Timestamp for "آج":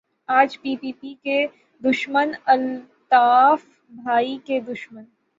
0.29-0.57